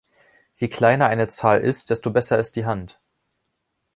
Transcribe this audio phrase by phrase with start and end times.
[0.55, 2.99] Je kleiner eine Zahl ist, desto besser ist die Hand.